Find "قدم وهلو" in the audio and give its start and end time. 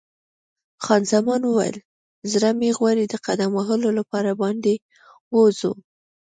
3.25-3.89